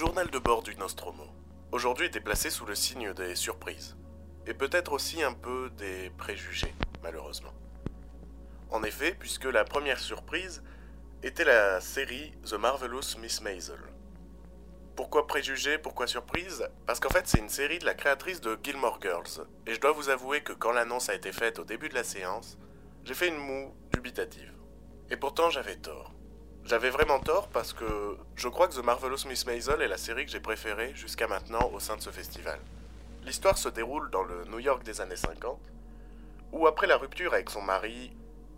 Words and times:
Journal 0.00 0.30
de 0.30 0.38
bord 0.38 0.62
du 0.62 0.74
Nostromo. 0.76 1.26
Aujourd'hui 1.72 2.06
était 2.06 2.22
placé 2.22 2.48
sous 2.48 2.64
le 2.64 2.74
signe 2.74 3.12
des 3.12 3.34
surprises. 3.34 3.98
Et 4.46 4.54
peut-être 4.54 4.94
aussi 4.94 5.22
un 5.22 5.34
peu 5.34 5.68
des 5.76 6.08
préjugés, 6.16 6.72
malheureusement. 7.02 7.52
En 8.70 8.82
effet, 8.82 9.14
puisque 9.20 9.44
la 9.44 9.62
première 9.62 9.98
surprise 9.98 10.62
était 11.22 11.44
la 11.44 11.82
série 11.82 12.32
The 12.46 12.54
Marvelous 12.54 13.18
Miss 13.18 13.42
Maisel. 13.42 13.78
Pourquoi 14.96 15.26
préjugés 15.26 15.76
Pourquoi 15.76 16.06
surprise? 16.06 16.66
Parce 16.86 16.98
qu'en 16.98 17.10
fait, 17.10 17.28
c'est 17.28 17.40
une 17.40 17.50
série 17.50 17.78
de 17.78 17.84
la 17.84 17.92
créatrice 17.92 18.40
de 18.40 18.58
Gilmore 18.62 19.00
Girls. 19.02 19.46
Et 19.66 19.74
je 19.74 19.80
dois 19.80 19.92
vous 19.92 20.08
avouer 20.08 20.42
que 20.42 20.54
quand 20.54 20.72
l'annonce 20.72 21.10
a 21.10 21.14
été 21.14 21.30
faite 21.30 21.58
au 21.58 21.64
début 21.64 21.90
de 21.90 21.94
la 21.94 22.04
séance, 22.04 22.56
j'ai 23.04 23.12
fait 23.12 23.28
une 23.28 23.36
moue 23.36 23.74
dubitative. 23.92 24.54
Et 25.10 25.18
pourtant, 25.18 25.50
j'avais 25.50 25.76
tort. 25.76 26.14
J'avais 26.64 26.90
vraiment 26.90 27.18
tort 27.18 27.48
parce 27.48 27.72
que 27.72 28.16
je 28.36 28.48
crois 28.48 28.68
que 28.68 28.74
The 28.74 28.84
Marvelous 28.84 29.26
Miss 29.26 29.46
Maisel 29.46 29.82
est 29.82 29.88
la 29.88 29.96
série 29.96 30.24
que 30.24 30.30
j'ai 30.30 30.40
préférée 30.40 30.94
jusqu'à 30.94 31.26
maintenant 31.26 31.70
au 31.72 31.80
sein 31.80 31.96
de 31.96 32.02
ce 32.02 32.10
festival. 32.10 32.60
L'histoire 33.24 33.58
se 33.58 33.68
déroule 33.68 34.10
dans 34.10 34.22
le 34.22 34.44
New 34.44 34.60
York 34.60 34.82
des 34.82 35.00
années 35.00 35.16
50, 35.16 35.58
où 36.52 36.66
après 36.66 36.86
la 36.86 36.96
rupture 36.96 37.32
avec 37.34 37.50
son 37.50 37.62
mari, 37.62 38.12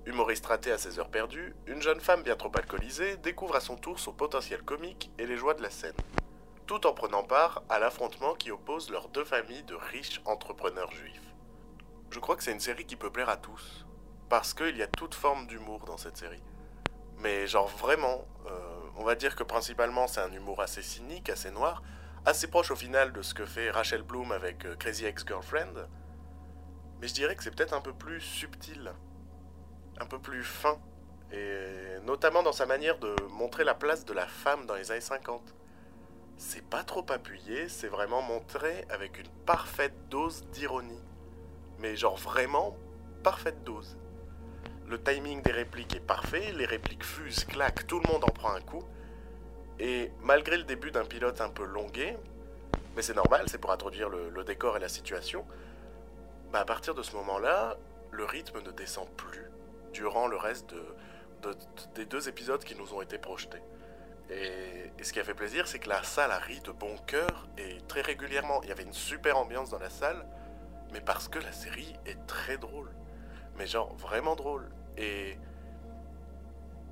humoriste 0.05 0.47
raté 0.47 0.73
à 0.73 0.79
ses 0.79 0.99
heures 0.99 1.11
perdues, 1.11 1.55
une 1.67 1.81
jeune 1.81 2.01
femme 2.01 2.23
bien 2.23 2.37
trop 2.37 2.51
alcoolisée 2.55 3.17
découvre 3.17 3.57
à 3.57 3.61
son 3.61 3.77
tour 3.77 3.99
son 3.99 4.13
potentiel 4.13 4.63
comique 4.63 5.11
et 5.19 5.27
les 5.27 5.37
joies 5.37 5.55
de 5.55 5.63
la 5.63 5.71
scène, 5.71 5.97
tout 6.67 6.87
en 6.87 6.93
prenant 6.93 7.23
part 7.23 7.63
à 7.69 7.79
l'affrontement 7.79 8.35
qui 8.35 8.51
oppose 8.51 8.91
leurs 8.91 9.09
deux 9.09 9.25
familles 9.25 9.65
de 9.65 9.75
riches 9.75 10.21
entrepreneurs 10.25 10.93
juifs. 10.93 11.23
Je 12.11 12.19
crois 12.19 12.37
que 12.37 12.43
c'est 12.43 12.53
une 12.53 12.61
série 12.61 12.85
qui 12.85 12.97
peut 12.97 13.11
plaire 13.11 13.29
à 13.29 13.37
tous, 13.37 13.87
parce 14.29 14.55
qu'il 14.55 14.77
y 14.77 14.83
a 14.83 14.87
toute 14.87 15.15
forme 15.15 15.47
d'humour 15.47 15.85
dans 15.87 15.97
cette 15.97 16.17
série. 16.17 16.43
Mais 17.23 17.47
genre 17.47 17.69
vraiment, 17.69 18.27
euh, 18.47 18.51
on 18.97 19.05
va 19.05 19.15
dire 19.15 19.37
que 19.37 19.45
principalement 19.45 20.09
c'est 20.09 20.21
un 20.21 20.33
humour 20.33 20.61
assez 20.61 20.83
cynique, 20.83 21.31
assez 21.31 21.53
noir, 21.53 21.83
assez 22.27 22.49
proche 22.49 22.73
au 22.73 22.77
final 22.77 23.13
de 23.13 23.23
ce 23.23 23.33
que 23.33 23.47
fait 23.47 23.71
Rachel 23.71 24.03
Bloom 24.03 24.33
avec 24.33 24.67
euh, 24.67 24.75
Crazy 24.75 25.07
Ex-Girlfriend. 25.07 25.87
Mais 27.01 27.07
je 27.07 27.15
dirais 27.15 27.37
que 27.37 27.45
c'est 27.45 27.55
peut-être 27.55 27.75
un 27.75 27.81
peu 27.81 27.93
plus 27.93 28.21
subtil, 28.21 28.93
un 30.01 30.07
peu 30.07 30.19
plus 30.19 30.43
fin, 30.43 30.81
et 31.33 31.99
notamment 32.05 32.43
dans 32.43 32.53
sa 32.53 32.67
manière 32.67 32.99
de 32.99 33.15
montrer 33.31 33.63
la 33.65 33.75
place 33.75 34.05
de 34.05 34.13
la 34.13 34.27
femme 34.27 34.67
dans 34.67 34.75
les 34.75 34.91
années 34.91 35.01
50. 35.01 35.55
C'est 36.37 36.69
pas 36.69 36.83
trop 36.83 37.07
appuyé, 37.11 37.69
c'est 37.69 37.89
vraiment 37.89 38.23
montré 38.23 38.85
avec 38.91 39.19
une 39.19 39.29
parfaite 39.47 39.95
dose 40.09 40.45
d'ironie. 40.51 41.03
Mais 41.79 41.95
genre 41.95 42.17
vraiment 42.17 42.77
parfaite 43.23 43.63
dose. 43.63 43.97
Le 44.89 45.01
timing 45.03 45.43
des 45.43 45.53
répliques 45.53 45.97
est 45.97 46.01
parfait, 46.01 46.53
les 46.53 46.67
répliques 46.67 47.05
fusent, 47.05 47.45
claquent, 47.45 47.87
tout 47.87 48.01
le 48.01 48.13
monde 48.13 48.25
en 48.25 48.29
prend 48.29 48.53
un 48.53 48.61
coup. 48.61 48.85
Et 49.79 50.11
malgré 50.21 50.57
le 50.57 50.65
début 50.65 50.91
d'un 50.91 51.05
pilote 51.05 51.41
un 51.41 51.49
peu 51.49 51.65
longué, 51.65 52.17
mais 52.95 53.03
c'est 53.03 53.15
normal, 53.15 53.47
c'est 53.49 53.59
pour 53.59 53.73
introduire 53.73 54.09
le, 54.09 54.45
décor 54.45 54.77
et 54.77 54.81
la 54.81 54.89
situation, 54.89 55.47
bah 56.53 56.61
à 56.61 56.65
partir 56.65 56.95
de 56.95 57.03
ce 57.03 57.17
moment-là, 57.17 57.77
le 58.11 58.25
rythme 58.25 58.61
ne 58.61 58.71
descend 58.71 59.09
plus 59.17 59.47
durant 59.93 60.27
le 60.27 60.37
reste 60.37 60.75
de, 60.75 61.57
des 61.95 62.05
deux 62.05 62.29
épisodes 62.29 62.63
qui 62.63 62.75
nous 62.75 62.93
ont 62.93 63.01
été 63.01 63.19
projetés. 63.19 63.63
Et, 64.31 64.91
et 64.99 65.05
ce 65.05 65.13
qui 65.13 65.21
a 65.21 65.25
fait 65.25 65.35
plaisir, 65.35 65.67
c'est 65.67 65.79
que 65.79 65.89
la 65.89 66.03
salle 66.03 66.31
a 66.31 66.39
ri 66.39 66.61
de 66.61 66.71
bon 66.71 66.97
cœur 67.07 67.49
et 67.57 67.79
très 67.89 68.03
régulièrement. 68.03 68.61
Il 68.63 68.69
y 68.69 68.73
avait 68.73 68.85
une 68.85 68.93
super 68.93 69.39
ambiance 69.39 69.71
dans 69.71 69.79
la 69.79 69.91
salle, 69.91 70.27
mais 70.93 71.01
parce 71.01 71.29
que 71.29 71.39
la 71.39 71.53
série 71.53 71.95
est 72.07 72.27
très 72.27 72.59
drôle. 72.59 72.91
Mais 73.63 73.69
genre 73.69 73.95
vraiment 73.95 74.35
drôle. 74.35 74.69
Et, 74.97 75.39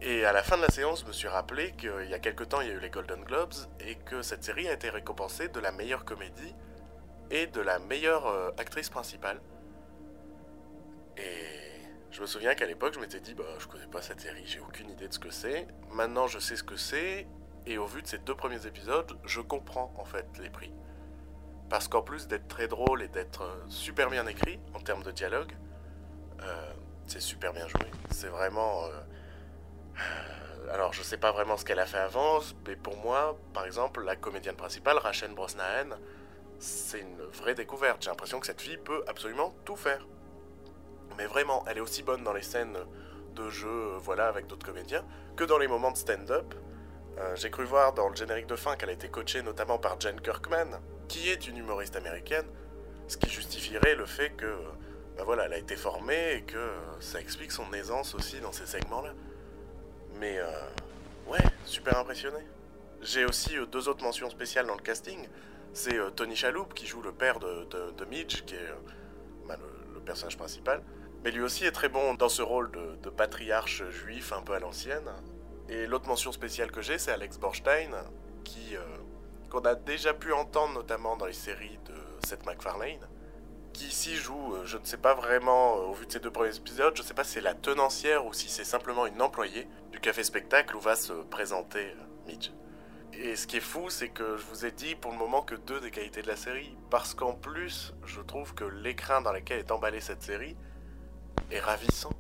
et 0.00 0.24
à 0.24 0.32
la 0.32 0.44
fin 0.44 0.56
de 0.56 0.62
la 0.62 0.68
séance, 0.68 1.00
je 1.00 1.06
me 1.06 1.12
suis 1.12 1.26
rappelé 1.26 1.72
qu'il 1.72 2.08
y 2.08 2.14
a 2.14 2.20
quelque 2.20 2.44
temps, 2.44 2.60
il 2.60 2.68
y 2.68 2.70
a 2.70 2.74
eu 2.74 2.78
les 2.78 2.90
Golden 2.90 3.24
Globes 3.24 3.54
et 3.80 3.96
que 3.96 4.22
cette 4.22 4.44
série 4.44 4.68
a 4.68 4.72
été 4.74 4.88
récompensée 4.88 5.48
de 5.48 5.58
la 5.58 5.72
meilleure 5.72 6.04
comédie 6.04 6.54
et 7.28 7.48
de 7.48 7.60
la 7.60 7.80
meilleure 7.80 8.28
euh, 8.28 8.50
actrice 8.56 8.88
principale. 8.88 9.40
Et 11.16 11.82
je 12.12 12.20
me 12.20 12.26
souviens 12.26 12.54
qu'à 12.54 12.66
l'époque, 12.66 12.94
je 12.94 13.00
m'étais 13.00 13.18
dit, 13.18 13.34
bah, 13.34 13.42
je 13.58 13.66
connais 13.66 13.88
pas 13.88 14.00
cette 14.00 14.20
série, 14.20 14.46
j'ai 14.46 14.60
aucune 14.60 14.90
idée 14.90 15.08
de 15.08 15.12
ce 15.12 15.18
que 15.18 15.30
c'est. 15.30 15.66
Maintenant, 15.90 16.28
je 16.28 16.38
sais 16.38 16.54
ce 16.54 16.62
que 16.62 16.76
c'est, 16.76 17.26
et 17.66 17.78
au 17.78 17.86
vu 17.86 18.00
de 18.00 18.06
ces 18.06 18.18
deux 18.18 18.36
premiers 18.36 18.64
épisodes, 18.64 19.18
je 19.24 19.40
comprends 19.40 19.92
en 19.98 20.04
fait 20.04 20.28
les 20.38 20.50
prix. 20.50 20.72
Parce 21.68 21.88
qu'en 21.88 22.02
plus 22.02 22.28
d'être 22.28 22.46
très 22.46 22.68
drôle 22.68 23.02
et 23.02 23.08
d'être 23.08 23.42
euh, 23.42 23.64
super 23.68 24.08
bien 24.08 24.28
écrit 24.28 24.60
en 24.72 24.78
termes 24.78 25.02
de 25.02 25.10
dialogue, 25.10 25.52
euh, 26.42 26.72
c'est 27.06 27.20
super 27.20 27.52
bien 27.52 27.66
joué. 27.68 27.86
C'est 28.10 28.28
vraiment. 28.28 28.84
Euh, 28.84 28.90
alors, 30.72 30.92
je 30.92 31.02
sais 31.02 31.16
pas 31.16 31.32
vraiment 31.32 31.56
ce 31.56 31.64
qu'elle 31.64 31.80
a 31.80 31.86
fait 31.86 31.98
avant, 31.98 32.40
mais 32.66 32.76
pour 32.76 32.96
moi, 32.96 33.36
par 33.52 33.64
exemple, 33.64 34.02
la 34.04 34.16
comédienne 34.16 34.56
principale, 34.56 34.98
Rachel 34.98 35.34
Brosnahan, 35.34 35.96
c'est 36.58 37.00
une 37.00 37.20
vraie 37.32 37.54
découverte. 37.54 38.02
J'ai 38.02 38.10
l'impression 38.10 38.38
que 38.38 38.46
cette 38.46 38.60
fille 38.60 38.78
peut 38.78 39.02
absolument 39.08 39.54
tout 39.64 39.76
faire. 39.76 40.06
Mais 41.18 41.26
vraiment, 41.26 41.64
elle 41.66 41.78
est 41.78 41.82
aussi 41.82 42.02
bonne 42.02 42.22
dans 42.22 42.32
les 42.32 42.42
scènes 42.42 42.78
de 43.34 43.50
jeu, 43.50 43.68
euh, 43.68 43.98
voilà, 44.00 44.28
avec 44.28 44.46
d'autres 44.46 44.66
comédiens, 44.66 45.04
que 45.36 45.44
dans 45.44 45.58
les 45.58 45.68
moments 45.68 45.92
de 45.92 45.96
stand-up. 45.96 46.54
J'ai 47.34 47.50
cru 47.50 47.64
voir 47.64 47.92
dans 47.92 48.08
le 48.08 48.16
générique 48.16 48.46
de 48.46 48.56
fin 48.56 48.76
qu'elle 48.76 48.88
a 48.88 48.92
été 48.92 49.10
coachée 49.10 49.42
notamment 49.42 49.76
par 49.76 50.00
Jen 50.00 50.18
Kirkman, 50.18 50.80
qui 51.06 51.28
est 51.28 51.46
une 51.48 51.58
humoriste 51.58 51.94
américaine, 51.96 52.46
ce 53.08 53.18
qui 53.18 53.28
justifierait 53.28 53.94
le 53.94 54.06
fait 54.06 54.30
que 54.30 54.56
bah 55.20 55.26
voilà, 55.26 55.44
elle 55.44 55.52
a 55.52 55.58
été 55.58 55.76
formée 55.76 56.36
et 56.36 56.42
que 56.44 56.56
euh, 56.56 56.78
ça 56.98 57.20
explique 57.20 57.52
son 57.52 57.70
aisance 57.74 58.14
aussi 58.14 58.40
dans 58.40 58.52
ces 58.52 58.64
segments-là. 58.64 59.12
Mais 60.18 60.38
euh, 60.38 60.50
ouais, 61.26 61.44
super 61.66 61.98
impressionné. 61.98 62.38
J'ai 63.02 63.26
aussi 63.26 63.58
euh, 63.58 63.66
deux 63.66 63.90
autres 63.90 64.02
mentions 64.02 64.30
spéciales 64.30 64.66
dans 64.66 64.76
le 64.76 64.80
casting. 64.80 65.28
C'est 65.74 65.98
Tony 66.16 66.34
Shalhoub 66.34 66.68
qui 66.74 66.86
joue 66.86 67.02
le 67.02 67.12
père 67.12 67.38
de, 67.38 68.04
Mitch, 68.06 68.46
qui 68.46 68.54
est 68.54 68.68
bah, 69.46 69.58
le, 69.92 70.00
personnage 70.00 70.38
principal. 70.38 70.82
Mais 71.22 71.30
lui 71.32 71.42
aussi 71.42 71.66
est 71.66 71.72
très 71.72 71.90
bon 71.90 72.14
dans 72.14 72.30
ce 72.30 72.40
rôle 72.40 72.70
de, 72.70 72.96
de 73.02 73.10
patriarche 73.10 73.82
juif 73.90 74.32
un 74.32 74.40
peu 74.40 74.54
à 74.54 74.58
l'ancienne. 74.58 75.10
Et 75.68 75.86
l'autre 75.86 76.08
mention 76.08 76.32
spéciale 76.32 76.70
que 76.70 76.80
j'ai, 76.80 76.96
c'est 76.96 77.12
Alex 77.12 77.36
Borstein, 77.36 77.90
qu'on 79.50 79.60
a 79.60 79.74
déjà 79.74 80.14
pu 80.14 80.32
entendre 80.32 80.72
notamment 80.72 81.18
dans 81.18 81.26
les 81.26 81.34
séries 81.34 81.78
de 81.84 82.26
Seth 82.26 82.46
MacFarlane 82.46 83.06
qui 83.80 83.86
ici 83.86 84.14
joue, 84.14 84.56
euh, 84.56 84.66
je 84.66 84.76
ne 84.76 84.84
sais 84.84 84.98
pas 84.98 85.14
vraiment, 85.14 85.78
euh, 85.78 85.86
au 85.86 85.94
vu 85.94 86.04
de 86.04 86.12
ces 86.12 86.20
deux 86.20 86.30
premiers 86.30 86.54
épisodes, 86.54 86.94
je 86.94 87.00
ne 87.00 87.06
sais 87.06 87.14
pas 87.14 87.24
si 87.24 87.32
c'est 87.32 87.40
la 87.40 87.54
tenancière 87.54 88.26
ou 88.26 88.34
si 88.34 88.50
c'est 88.50 88.64
simplement 88.64 89.06
une 89.06 89.22
employée 89.22 89.66
du 89.90 90.00
café 90.00 90.22
spectacle 90.22 90.76
où 90.76 90.80
va 90.80 90.96
se 90.96 91.14
présenter 91.14 91.86
euh, 91.86 92.26
Mitch. 92.26 92.52
Et 93.14 93.36
ce 93.36 93.46
qui 93.46 93.56
est 93.56 93.60
fou, 93.60 93.88
c'est 93.88 94.10
que 94.10 94.36
je 94.36 94.44
vous 94.44 94.66
ai 94.66 94.70
dit 94.70 94.96
pour 94.96 95.12
le 95.12 95.16
moment 95.16 95.40
que 95.40 95.54
deux 95.54 95.80
des 95.80 95.90
qualités 95.90 96.20
de 96.20 96.26
la 96.26 96.36
série, 96.36 96.76
parce 96.90 97.14
qu'en 97.14 97.32
plus, 97.32 97.94
je 98.04 98.20
trouve 98.20 98.52
que 98.52 98.64
l'écran 98.64 99.22
dans 99.22 99.32
lequel 99.32 99.60
est 99.60 99.70
emballée 99.70 100.02
cette 100.02 100.22
série 100.22 100.58
est 101.50 101.60
ravissant. 101.60 102.12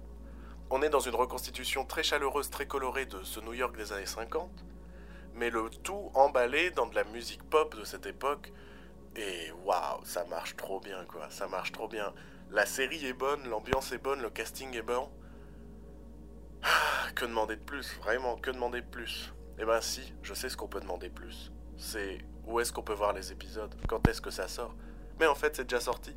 On 0.70 0.80
est 0.80 0.88
dans 0.88 1.00
une 1.00 1.14
reconstitution 1.14 1.84
très 1.84 2.02
chaleureuse, 2.02 2.48
très 2.48 2.64
colorée 2.64 3.04
de 3.04 3.22
ce 3.22 3.38
New 3.40 3.52
York 3.52 3.76
des 3.76 3.92
années 3.92 4.06
50, 4.06 4.50
mais 5.34 5.50
le 5.50 5.68
tout 5.82 6.10
emballé 6.14 6.70
dans 6.70 6.86
de 6.86 6.94
la 6.94 7.04
musique 7.04 7.42
pop 7.42 7.76
de 7.78 7.84
cette 7.84 8.06
époque, 8.06 8.50
et 9.16 9.50
waouh, 9.64 10.04
ça 10.04 10.24
marche 10.24 10.56
trop 10.56 10.80
bien 10.80 11.04
quoi, 11.06 11.28
ça 11.30 11.48
marche 11.48 11.72
trop 11.72 11.88
bien. 11.88 12.12
La 12.50 12.66
série 12.66 13.04
est 13.06 13.12
bonne, 13.12 13.48
l'ambiance 13.48 13.92
est 13.92 13.98
bonne, 13.98 14.22
le 14.22 14.30
casting 14.30 14.74
est 14.74 14.82
bon. 14.82 15.08
Ah, 16.62 17.10
que 17.14 17.24
demander 17.24 17.56
de 17.56 17.62
plus, 17.62 17.94
vraiment, 17.98 18.36
que 18.36 18.50
demander 18.50 18.80
de 18.80 18.86
plus? 18.86 19.32
Eh 19.58 19.64
ben 19.64 19.80
si, 19.80 20.14
je 20.22 20.34
sais 20.34 20.48
ce 20.48 20.56
qu'on 20.56 20.68
peut 20.68 20.80
demander 20.80 21.08
de 21.08 21.14
plus. 21.14 21.52
C'est 21.76 22.18
où 22.46 22.60
est-ce 22.60 22.72
qu'on 22.72 22.82
peut 22.82 22.92
voir 22.92 23.12
les 23.12 23.32
épisodes, 23.32 23.74
quand 23.88 24.06
est-ce 24.08 24.20
que 24.20 24.30
ça 24.30 24.48
sort? 24.48 24.74
Mais 25.18 25.26
en 25.26 25.34
fait, 25.34 25.56
c'est 25.56 25.64
déjà 25.64 25.80
sorti, 25.80 26.16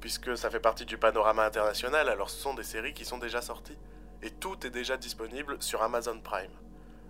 puisque 0.00 0.36
ça 0.36 0.50
fait 0.50 0.60
partie 0.60 0.86
du 0.86 0.98
panorama 0.98 1.44
international, 1.44 2.08
alors 2.08 2.30
ce 2.30 2.40
sont 2.40 2.54
des 2.54 2.62
séries 2.62 2.94
qui 2.94 3.04
sont 3.04 3.18
déjà 3.18 3.42
sorties. 3.42 3.78
Et 4.22 4.30
tout 4.30 4.66
est 4.66 4.70
déjà 4.70 4.96
disponible 4.96 5.62
sur 5.62 5.82
Amazon 5.82 6.20
Prime. 6.20 6.52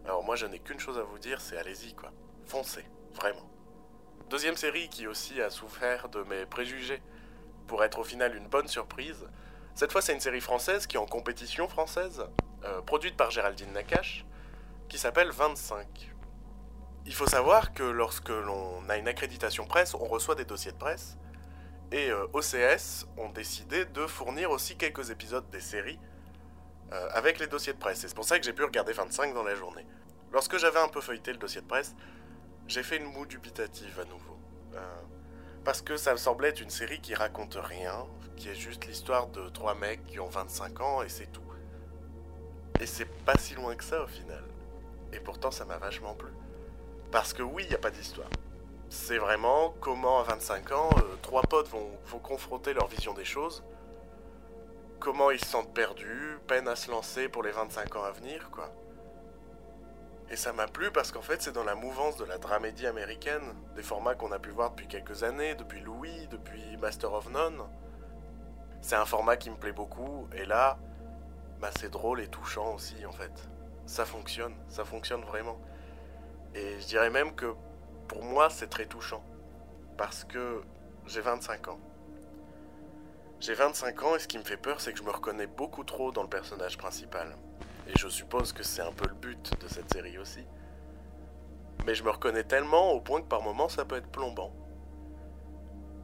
Alors 0.05 0.25
moi, 0.25 0.37
je 0.37 0.47
n'ai 0.47 0.59
qu'une 0.59 0.81
chose 0.81 0.99
à 0.99 1.03
vous 1.03 1.19
dire, 1.19 1.41
c'est 1.41 1.57
allez-y 1.57 1.95
quoi. 1.95 2.11
Foncez, 2.47 2.85
vraiment. 3.15 3.49
Deuxième 4.29 4.57
série 4.57 4.89
qui 4.89 5.07
aussi 5.07 5.41
a 5.41 5.51
souffert 5.51 6.09
de 6.09 6.21
mes 6.25 6.47
préjugés 6.47 7.01
pour 7.69 7.85
être 7.85 8.01
au 8.01 8.05
final 8.05 8.35
une 8.35 8.49
bonne 8.49 8.67
surprise. 8.67 9.29
Cette 9.77 9.93
fois, 9.93 10.03
c'est 10.03 10.15
une 10.15 10.21
série 10.21 10.41
française 10.41 10.89
qui 10.89 10.97
est 10.97 10.99
en 10.99 11.07
compétition 11.07 11.69
française, 11.69 12.25
euh, 12.65 12.83
produite 12.83 13.17
par 13.17 13.31
Géraldine 13.31 13.73
Nakache, 13.73 14.25
qui 14.89 14.99
s'appelle 14.99 15.31
25. 15.31 16.13
Il 17.05 17.15
faut 17.15 17.29
savoir 17.29 17.73
que 17.73 17.85
lorsque 17.85 18.31
l'on 18.31 18.83
a 18.89 18.97
une 18.97 19.07
accréditation 19.07 19.65
presse, 19.65 19.95
on 19.95 20.05
reçoit 20.05 20.35
des 20.35 20.45
dossiers 20.45 20.73
de 20.73 20.77
presse, 20.77 21.17
et 21.93 22.11
euh, 22.11 22.27
OCS 22.33 23.07
ont 23.17 23.29
décidé 23.29 23.85
de 23.85 24.09
fournir 24.09 24.51
aussi 24.51 24.77
quelques 24.77 25.11
épisodes 25.11 25.49
des 25.51 25.61
séries 25.61 26.01
euh, 26.93 27.09
avec 27.13 27.39
les 27.39 27.47
dossiers 27.47 27.75
de 27.75 27.79
presse. 27.79 28.03
Et 28.03 28.09
c'est 28.09 28.17
pour 28.17 28.25
ça 28.25 28.41
que 28.41 28.45
j'ai 28.45 28.53
pu 28.53 28.65
regarder 28.65 28.93
25 28.93 29.35
dans 29.35 29.45
la 29.45 29.55
journée. 29.55 29.87
Lorsque 30.33 30.59
j'avais 30.59 30.81
un 30.81 30.89
peu 30.89 31.01
feuilleté 31.01 31.31
le 31.31 31.39
dossier 31.39 31.61
de 31.61 31.67
presse, 31.67 31.95
j'ai 32.69 32.83
fait 32.83 32.97
une 32.97 33.13
moue 33.13 33.27
dubitative 33.27 34.01
à 34.01 34.05
nouveau. 34.05 34.37
Euh, 34.75 35.01
parce 35.65 35.83
que 35.83 35.97
ça 35.97 36.13
me 36.13 36.17
semblait 36.17 36.49
être 36.49 36.61
une 36.61 36.71
série 36.71 37.01
qui 37.01 37.15
raconte 37.15 37.57
rien, 37.61 38.07
qui 38.37 38.49
est 38.49 38.55
juste 38.55 38.87
l'histoire 38.87 39.29
de 39.29 39.49
trois 39.49 39.75
mecs 39.75 40.05
qui 40.07 40.21
ont 40.21 40.29
25 40.29 40.81
ans 40.81 41.03
et 41.03 41.09
c'est 41.09 41.31
tout. 41.33 41.43
Et 42.81 42.87
c'est 42.87 43.09
pas 43.25 43.37
si 43.39 43.55
loin 43.55 43.75
que 43.75 43.85
ça 43.85 44.03
au 44.03 44.07
final. 44.07 44.45
Et 45.13 45.21
pourtant 45.21 45.51
ça 45.51 45.65
m'a 45.65 45.79
vachement 45.79 46.15
plu. 46.15 46.31
Parce 47.11 47.33
que 47.33 47.43
oui, 47.43 47.65
il 47.65 47.69
n'y 47.69 47.75
a 47.75 47.79
pas 47.79 47.91
d'histoire. 47.91 48.29
C'est 48.89 49.19
vraiment 49.19 49.75
comment 49.81 50.21
à 50.21 50.25
25 50.25 50.73
ans, 50.73 50.91
euh, 50.99 51.17
trois 51.23 51.43
potes 51.43 51.69
vont, 51.69 51.91
vont 52.07 52.19
confronter 52.19 52.73
leur 52.73 52.87
vision 52.87 53.15
des 53.15 53.25
choses, 53.25 53.65
comment 55.01 55.31
ils 55.31 55.41
se 55.41 55.47
sentent 55.47 55.75
perdus, 55.75 56.39
peine 56.47 56.69
à 56.69 56.77
se 56.77 56.91
lancer 56.91 57.29
pour 57.29 57.43
les 57.43 57.51
25 57.51 57.97
ans 57.97 58.05
à 58.05 58.13
venir, 58.13 58.51
quoi. 58.51 58.73
Et 60.31 60.37
ça 60.37 60.53
m'a 60.53 60.67
plu 60.67 60.91
parce 60.91 61.13
qu'en 61.13 61.23
fait, 61.23 61.41
c'est 61.41 61.53
dans 61.53 61.65
la 61.65 61.77
mouvance 61.77 62.17
de 62.17 62.25
la 62.25 62.39
dramédie 62.39 62.87
américaine, 62.87 63.55
des 63.77 63.83
formats 63.83 64.15
qu'on 64.15 64.33
a 64.33 64.39
pu 64.39 64.51
voir 64.51 64.71
depuis 64.71 64.89
quelques 64.89 65.23
années, 65.23 65.55
depuis 65.55 65.81
Louis, 65.81 66.27
depuis 66.29 66.77
Master 66.79 67.13
of 67.13 67.31
None. 67.31 67.63
C'est 68.81 68.97
un 68.97 69.05
format 69.05 69.37
qui 69.37 69.51
me 69.51 69.57
plaît 69.57 69.73
beaucoup, 69.73 70.29
et 70.35 70.45
là, 70.45 70.79
bah, 71.61 71.71
c'est 71.79 71.91
drôle 71.91 72.21
et 72.21 72.29
touchant 72.29 72.75
aussi, 72.75 73.07
en 73.07 73.13
fait. 73.13 73.49
Ça 73.87 74.05
fonctionne, 74.05 74.55
ça 74.69 74.85
fonctionne 74.85 75.23
vraiment. 75.23 75.61
Et 76.55 76.81
je 76.81 76.87
dirais 76.87 77.11
même 77.11 77.35
que 77.35 77.55
pour 78.09 78.25
moi, 78.25 78.51
c'est 78.51 78.69
très 78.69 78.87
touchant. 78.87 79.23
Parce 79.97 80.25
que 80.25 80.63
j'ai 81.07 81.21
25 81.21 81.69
ans. 81.69 81.81
J'ai 83.41 83.55
25 83.55 84.03
ans 84.03 84.17
et 84.17 84.19
ce 84.19 84.27
qui 84.27 84.39
me 84.39 84.45
fait 84.45 84.57
peur, 84.57 84.81
c'est 84.81 84.93
que 84.93 84.99
je 84.99 85.05
me 85.05 85.11
reconnais 85.11 85.47
beaucoup 85.47 85.85
trop 85.85 86.11
dans 86.11 86.23
le 86.23 86.29
personnage 86.29 86.79
principal. 86.79 87.37
Et 87.89 87.99
je 87.99 88.09
suppose 88.09 88.53
que 88.53 88.63
c'est 88.63 88.83
un 88.83 88.93
peu 88.93 89.09
le 89.09 89.15
but 89.15 89.53
de 89.61 89.69
cette 89.69 89.93
série 89.93 90.19
aussi. 90.19 90.45
Mais 91.85 91.95
je 91.95 92.03
me 92.03 92.11
reconnais 92.11 92.45
tellement 92.45 92.93
au 92.93 93.01
point 93.01 93.21
que 93.21 93.27
par 93.27 93.43
moments 93.43 93.69
ça 93.69 93.85
peut 93.85 93.97
être 93.97 94.09
plombant. 94.09 94.53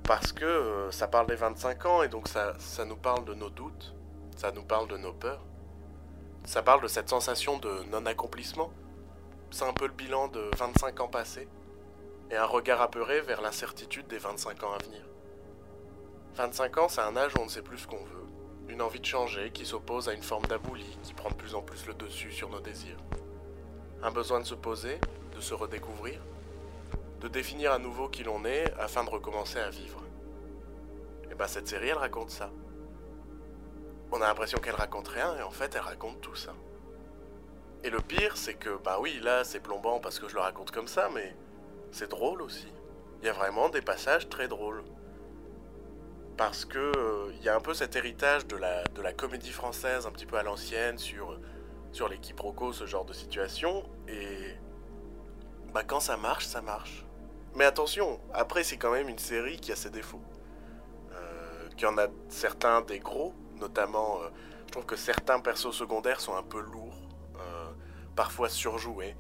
Parce 0.05 0.33
que 0.33 0.45
euh, 0.45 0.91
ça 0.91 1.09
parle 1.09 1.27
des 1.27 1.35
25 1.35 1.87
ans 1.87 2.03
et 2.03 2.09
donc 2.09 2.29
ça, 2.29 2.55
ça 2.59 2.85
nous 2.85 2.97
parle 2.97 3.25
de 3.25 3.35
nos 3.35 3.51
doutes, 3.51 3.95
ça 4.37 4.53
nous 4.53 4.65
parle 4.65 4.89
de 4.89 4.97
nos 4.97 5.13
peurs, 5.13 5.45
ça 6.45 6.63
parle 6.63 6.83
de 6.83 6.89
cette 6.89 7.09
sensation 7.09 7.59
de 7.59 7.85
non-accomplissement. 7.91 8.73
C'est 9.51 9.65
un 9.65 9.73
peu 9.73 9.87
le 9.87 9.93
bilan 9.93 10.29
de 10.29 10.51
25 10.57 11.01
ans 11.01 11.09
passés 11.09 11.49
et 12.31 12.37
un 12.37 12.47
regard 12.47 12.81
apeuré 12.81 13.21
vers 13.21 13.43
l'incertitude 13.43 14.07
des 14.09 14.19
25 14.19 14.63
ans 14.65 14.73
à 14.73 14.83
venir. 14.83 15.03
25 16.35 16.79
ans, 16.79 16.89
c'est 16.89 17.03
un 17.03 17.17
âge 17.17 17.33
où 17.37 17.41
on 17.41 17.45
ne 17.45 17.51
sait 17.51 17.63
plus 17.63 17.79
ce 17.79 17.87
qu'on 17.87 18.03
veut, 18.05 18.27
une 18.73 18.81
envie 18.81 19.01
de 19.01 19.07
changer 19.07 19.51
qui 19.51 19.67
s'oppose 19.67 20.09
à 20.09 20.15
une 20.15 20.23
forme 20.23 20.47
d'abouli 20.47 20.97
qui 21.03 21.13
prend 21.13 21.29
de 21.29 21.35
plus 21.35 21.55
en 21.55 21.61
plus 21.61 21.87
le 21.87 21.93
dessus 21.93 22.33
sur 22.33 22.49
nos 22.49 22.61
désirs. 22.61 22.97
Un 24.03 24.11
besoin 24.11 24.41
de 24.41 24.47
se 24.47 24.55
poser, 24.55 24.99
de 25.37 25.41
se 25.43 25.53
redécouvrir, 25.53 26.23
de 27.21 27.29
définir 27.29 27.73
à 27.73 27.79
nouveau 27.79 28.09
qui 28.09 28.25
l'on 28.25 28.47
est 28.47 28.73
afin 28.79 29.05
de 29.05 29.11
recommencer 29.11 29.59
à 29.59 29.69
vivre. 29.69 30.03
Et 31.31 31.35
ben 31.35 31.47
cette 31.47 31.69
série, 31.69 31.89
elle 31.89 31.99
raconte 31.99 32.31
ça. 32.31 32.51
On 34.11 34.23
a 34.23 34.27
l'impression 34.27 34.59
qu'elle 34.59 34.75
raconte 34.75 35.09
rien 35.09 35.37
et 35.37 35.43
en 35.43 35.51
fait 35.51 35.75
elle 35.75 35.83
raconte 35.83 36.23
tout 36.23 36.35
ça. 36.35 36.55
Et 37.85 37.91
le 37.91 38.01
pire, 38.01 38.39
c'est 38.39 38.55
que, 38.55 38.79
bah 38.83 38.97
oui, 39.01 39.21
là 39.23 39.45
c'est 39.45 39.61
plombant 39.61 40.01
parce 40.01 40.19
que 40.19 40.29
je 40.29 40.35
le 40.35 40.41
raconte 40.41 40.71
comme 40.71 40.89
ça, 40.89 41.11
mais 41.13 41.37
c'est 41.91 42.09
drôle 42.09 42.41
aussi. 42.41 42.73
Il 43.21 43.27
y 43.27 43.29
a 43.29 43.35
vraiment 43.35 43.69
des 43.69 43.83
passages 43.83 44.31
très 44.31 44.49
drôles 44.49 44.83
parce 46.37 46.65
que 46.65 46.93
il 46.95 46.99
euh, 46.99 47.45
y 47.45 47.49
a 47.49 47.57
un 47.57 47.61
peu 47.61 47.75
cet 47.75 47.97
héritage 47.97 48.47
de 48.47 48.57
la, 48.57 48.85
de 48.85 49.03
la 49.03 49.13
comédie 49.13 49.51
française 49.51 50.07
un 50.07 50.11
petit 50.11 50.27
peu 50.27 50.37
à 50.37 50.43
l'ancienne 50.43 50.99
sur, 50.99 51.39
sur 51.93 52.09
les 52.09 52.19
quiproquos, 52.19 52.73
ce 52.73 52.87
genre 52.87 53.05
de 53.05 53.13
situation, 53.13 53.85
et 54.09 54.57
bah 55.73 55.83
quand 55.85 56.01
ça 56.01 56.17
marche, 56.17 56.47
ça 56.47 56.63
marche. 56.63 57.05
Mais 57.55 57.65
attention, 57.65 58.21
après 58.33 58.65
c'est 58.65 58.77
quand 58.77 58.93
même 58.93 59.09
une 59.09 59.19
série 59.19 59.59
qui 59.59 59.73
a 59.73 59.77
ses 59.77 59.91
défauts. 59.91 60.23
Euh, 61.13 61.69
qu'il 61.77 61.83
y 61.83 61.91
en 61.91 61.99
a 61.99 62.09
certains 62.29 62.81
des 62.81 62.99
gros, 62.99 63.35
notamment 63.57 64.23
euh, 64.23 64.29
je 64.67 64.73
trouve 64.73 64.87
que 64.87 64.97
certains 64.97 65.41
persos 65.41 65.73
secondaires 65.73 66.21
sont 66.21 66.35
un 66.35 66.43
peu 66.43 66.61
lourds, 66.61 67.09
euh, 67.37 67.71
parfois 68.17 68.49
surjoués. 68.49 69.15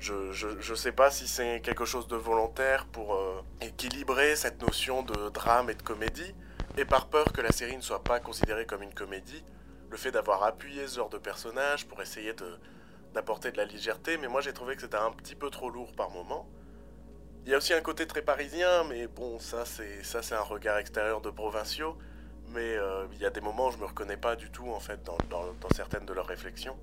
Je, 0.00 0.32
je, 0.32 0.48
je, 0.60 0.74
sais 0.74 0.92
pas 0.92 1.10
si 1.10 1.28
c'est 1.28 1.60
quelque 1.60 1.84
chose 1.84 2.08
de 2.08 2.16
volontaire 2.16 2.86
pour 2.86 3.20
équilibrer 3.60 4.34
cette 4.34 4.62
notion 4.62 5.02
de 5.02 5.28
drame 5.28 5.68
et 5.68 5.74
de 5.74 5.82
comédie, 5.82 6.34
et 6.78 6.86
par 6.86 7.08
peur 7.08 7.32
que 7.32 7.42
la 7.42 7.52
série 7.52 7.76
ne 7.76 7.82
soit 7.82 8.02
pas 8.02 8.18
considérée 8.18 8.64
comme 8.64 8.82
une 8.82 8.94
comédie, 8.94 9.44
le 9.90 9.96
fait 9.96 10.10
d'avoir 10.10 10.42
appuyé 10.44 10.86
ce 10.86 10.96
genre 10.96 11.10
de 11.10 11.18
personnage 11.18 11.86
pour 11.86 12.00
essayer 12.00 12.34
d'apporter 13.12 13.52
de 13.52 13.56
la 13.56 13.64
légèreté, 13.64 14.16
mais 14.16 14.28
moi 14.28 14.40
j'ai 14.40 14.52
trouvé 14.52 14.76
que 14.76 14.82
c'était 14.82 14.96
un 14.96 15.12
petit 15.12 15.34
peu 15.34 15.50
trop 15.50 15.68
lourd 15.68 15.92
par 15.92 16.10
moment. 16.10 16.48
Il 17.44 17.50
y 17.50 17.54
a 17.54 17.58
aussi 17.58 17.74
un 17.74 17.80
côté 17.80 18.06
très 18.06 18.22
parisien, 18.22 18.84
mais 18.84 19.06
bon, 19.06 19.38
ça 19.38 19.64
c'est 19.66 20.02
ça 20.04 20.22
c'est 20.22 20.34
un 20.34 20.42
regard 20.42 20.78
extérieur 20.78 21.20
de 21.20 21.30
provinciaux, 21.30 21.98
mais 22.48 22.76
euh, 22.76 23.06
il 23.12 23.18
y 23.18 23.26
a 23.26 23.30
des 23.30 23.40
moments 23.40 23.68
où 23.68 23.72
je 23.72 23.78
me 23.78 23.86
reconnais 23.86 24.16
pas 24.16 24.36
du 24.36 24.50
tout 24.50 24.68
en 24.70 24.80
fait 24.80 25.02
dans 25.02 25.68
certaines 25.74 26.06
de 26.06 26.12
leurs 26.12 26.26
réflexions. 26.26 26.78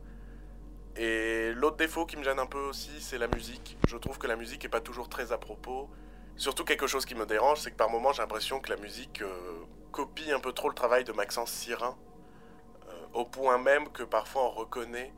Et 0.98 1.54
l'autre 1.54 1.78
défaut 1.78 2.08
qui 2.08 2.18
me 2.18 2.24
gêne 2.24 2.40
un 2.40 2.48
peu 2.48 2.58
aussi, 2.58 3.02
c'est 3.02 3.20
la 3.20 3.28
musique. 3.28 3.78
Je 3.88 3.98
trouve 3.98 4.18
que 4.18 4.26
la 4.26 4.36
musique 4.36 4.66
est 4.66 4.70
pas 4.70 4.82
toujours 4.82 5.10
très 5.10 5.32
à 5.32 5.38
propos. 5.38 5.90
Surtout 6.38 6.64
quelque 6.64 6.88
chose 6.88 7.06
qui 7.06 7.14
me 7.14 7.26
dérange, 7.26 7.60
c'est 7.60 7.72
que 7.72 7.76
par 7.76 7.90
moments 7.90 8.14
j'ai 8.14 8.24
l'impression 8.24 8.60
que 8.60 8.72
la 8.72 8.78
musique 8.78 9.22
euh, 9.22 9.64
copie 9.92 10.32
un 10.32 10.40
peu 10.40 10.54
trop 10.54 10.70
le 10.70 10.76
travail 10.76 11.04
de 11.04 11.12
Maxence 11.12 11.52
Sirin, 11.52 11.96
euh, 12.88 13.06
au 13.14 13.26
point 13.26 13.60
même 13.60 13.90
que 13.90 14.04
parfois 14.04 14.44
on 14.44 14.50
reconnaît, 14.52 15.14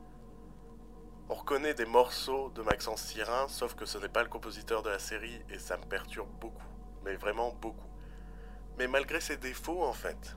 on 1.30 1.34
reconnaît 1.34 1.74
des 1.74 1.86
morceaux 1.86 2.50
de 2.50 2.62
Maxence 2.62 3.02
Sirin, 3.02 3.48
sauf 3.48 3.74
que 3.74 3.86
ce 3.86 3.96
n'est 3.98 4.08
pas 4.08 4.22
le 4.22 4.28
compositeur 4.28 4.82
de 4.82 4.90
la 4.90 4.98
série 4.98 5.42
et 5.50 5.58
ça 5.58 5.78
me 5.78 5.84
perturbe 5.84 6.30
beaucoup, 6.40 6.68
mais 7.04 7.16
vraiment 7.16 7.52
beaucoup. 7.60 7.88
Mais 8.78 8.86
malgré 8.86 9.20
ses 9.20 9.36
défauts, 9.36 9.82
en 9.82 9.92
fait, 9.92 10.36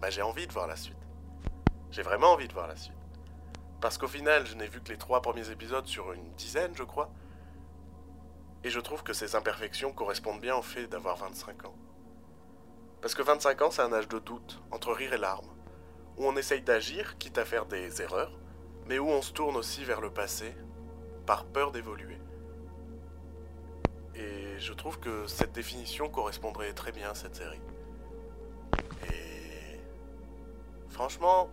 bah, 0.00 0.10
j'ai 0.10 0.22
envie 0.22 0.46
de 0.46 0.52
voir 0.52 0.66
la 0.66 0.76
suite. 0.76 0.96
J'ai 1.90 2.02
vraiment 2.02 2.32
envie 2.32 2.48
de 2.48 2.54
voir 2.54 2.68
la 2.68 2.76
suite. 2.76 2.93
Parce 3.84 3.98
qu'au 3.98 4.08
final, 4.08 4.46
je 4.46 4.54
n'ai 4.54 4.66
vu 4.66 4.80
que 4.80 4.88
les 4.88 4.96
trois 4.96 5.20
premiers 5.20 5.50
épisodes 5.50 5.86
sur 5.86 6.14
une 6.14 6.32
dizaine, 6.36 6.74
je 6.74 6.84
crois. 6.84 7.10
Et 8.64 8.70
je 8.70 8.80
trouve 8.80 9.02
que 9.02 9.12
ces 9.12 9.36
imperfections 9.36 9.92
correspondent 9.92 10.40
bien 10.40 10.56
au 10.56 10.62
fait 10.62 10.86
d'avoir 10.86 11.18
25 11.18 11.66
ans. 11.66 11.74
Parce 13.02 13.14
que 13.14 13.20
25 13.20 13.60
ans, 13.60 13.70
c'est 13.70 13.82
un 13.82 13.92
âge 13.92 14.08
de 14.08 14.18
doute, 14.18 14.62
entre 14.70 14.90
rire 14.94 15.12
et 15.12 15.18
larmes, 15.18 15.54
où 16.16 16.26
on 16.26 16.34
essaye 16.34 16.62
d'agir, 16.62 17.18
quitte 17.18 17.36
à 17.36 17.44
faire 17.44 17.66
des 17.66 18.00
erreurs, 18.00 18.32
mais 18.86 18.98
où 18.98 19.06
on 19.06 19.20
se 19.20 19.32
tourne 19.34 19.54
aussi 19.54 19.84
vers 19.84 20.00
le 20.00 20.08
passé, 20.08 20.56
par 21.26 21.44
peur 21.44 21.70
d'évoluer. 21.70 22.16
Et 24.14 24.58
je 24.60 24.72
trouve 24.72 24.98
que 24.98 25.26
cette 25.26 25.52
définition 25.52 26.08
correspondrait 26.08 26.72
très 26.72 26.92
bien 26.92 27.10
à 27.10 27.14
cette 27.14 27.36
série. 27.36 27.60
Et 29.10 29.78
franchement, 30.88 31.50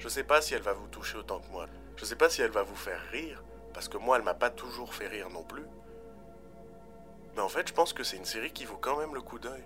je 0.00 0.08
sais 0.08 0.24
pas 0.24 0.42
si 0.42 0.54
elle 0.54 0.62
va 0.62 0.72
vous 0.72 0.88
toucher 0.88 1.18
autant 1.18 1.38
que 1.38 1.50
moi. 1.52 1.66
Je 1.94 2.04
sais 2.04 2.16
pas 2.16 2.28
si 2.28 2.42
elle 2.42 2.50
va 2.50 2.64
vous 2.64 2.74
faire 2.74 3.00
rire, 3.12 3.44
parce 3.72 3.88
que 3.88 3.98
moi 3.98 4.16
elle 4.16 4.24
m'a 4.24 4.34
pas 4.34 4.50
toujours 4.50 4.92
fait 4.94 5.06
rire 5.06 5.30
non 5.30 5.44
plus. 5.44 5.66
Mais 7.36 7.42
en 7.42 7.48
fait, 7.48 7.68
je 7.68 7.72
pense 7.72 7.92
que 7.92 8.02
c'est 8.02 8.16
une 8.16 8.24
série 8.24 8.50
qui 8.50 8.64
vaut 8.64 8.78
quand 8.80 8.98
même 8.98 9.14
le 9.14 9.22
coup 9.22 9.38
d'œil 9.38 9.62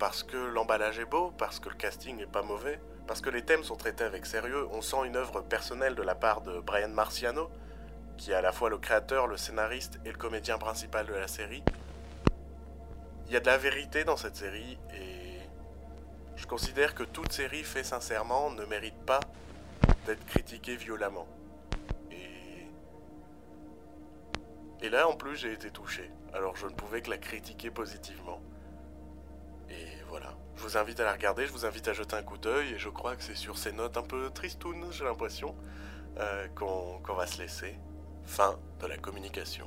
parce 0.00 0.22
que 0.22 0.38
l'emballage 0.38 0.98
est 0.98 1.04
beau, 1.04 1.30
parce 1.36 1.60
que 1.60 1.68
le 1.68 1.74
casting 1.74 2.16
n'est 2.16 2.26
pas 2.26 2.40
mauvais, 2.40 2.80
parce 3.06 3.20
que 3.20 3.28
les 3.28 3.42
thèmes 3.42 3.62
sont 3.62 3.76
traités 3.76 4.02
avec 4.02 4.24
sérieux, 4.24 4.66
on 4.72 4.80
sent 4.80 5.04
une 5.04 5.14
œuvre 5.14 5.42
personnelle 5.42 5.94
de 5.94 6.02
la 6.02 6.14
part 6.14 6.40
de 6.40 6.58
Brian 6.58 6.88
Marciano, 6.88 7.50
qui 8.16 8.32
est 8.32 8.34
à 8.34 8.40
la 8.40 8.50
fois 8.50 8.70
le 8.70 8.78
créateur, 8.78 9.26
le 9.26 9.36
scénariste 9.36 10.00
et 10.06 10.10
le 10.10 10.16
comédien 10.16 10.56
principal 10.56 11.06
de 11.06 11.12
la 11.12 11.28
série. 11.28 11.62
Il 13.26 13.32
y 13.34 13.36
a 13.36 13.40
de 13.40 13.46
la 13.46 13.58
vérité 13.58 14.04
dans 14.04 14.16
cette 14.16 14.36
série 14.36 14.78
et 14.94 15.38
je 16.36 16.46
considère 16.46 16.94
que 16.94 17.02
toute 17.02 17.32
série 17.32 17.62
faite 17.62 17.84
sincèrement 17.84 18.50
ne 18.50 18.64
mérite 18.64 19.04
pas 19.04 19.20
d'être 20.06 20.24
critiquée 20.26 20.76
violemment. 20.76 21.28
Et... 22.10 22.66
et 24.82 24.88
là 24.88 25.08
en 25.08 25.16
plus 25.16 25.36
j'ai 25.36 25.52
été 25.52 25.70
touché, 25.70 26.10
alors 26.32 26.56
je 26.56 26.66
ne 26.66 26.72
pouvais 26.72 27.02
que 27.02 27.10
la 27.10 27.18
critiquer 27.18 27.70
positivement. 27.70 28.40
Je 30.60 30.66
vous 30.66 30.76
invite 30.76 31.00
à 31.00 31.04
la 31.04 31.12
regarder, 31.14 31.46
je 31.46 31.52
vous 31.52 31.64
invite 31.64 31.88
à 31.88 31.94
jeter 31.94 32.16
un 32.16 32.22
coup 32.22 32.36
d'œil, 32.36 32.74
et 32.74 32.78
je 32.78 32.90
crois 32.90 33.16
que 33.16 33.22
c'est 33.22 33.34
sur 33.34 33.56
ces 33.56 33.72
notes 33.72 33.96
un 33.96 34.02
peu 34.02 34.28
tristounes, 34.28 34.92
j'ai 34.92 35.04
l'impression, 35.04 35.56
euh, 36.18 36.48
qu'on 36.48 37.14
va 37.14 37.26
se 37.26 37.38
laisser. 37.38 37.78
Fin 38.26 38.58
de 38.78 38.86
la 38.86 38.98
communication. 38.98 39.66